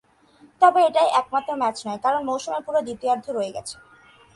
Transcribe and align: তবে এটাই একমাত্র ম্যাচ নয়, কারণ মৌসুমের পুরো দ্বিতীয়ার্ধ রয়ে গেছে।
তবে 0.61 0.79
এটাই 0.89 1.09
একমাত্র 1.19 1.49
ম্যাচ 1.61 1.77
নয়, 1.85 1.99
কারণ 2.05 2.21
মৌসুমের 2.29 2.65
পুরো 2.65 2.79
দ্বিতীয়ার্ধ 2.87 3.25
রয়ে 3.37 3.55
গেছে। 3.55 3.75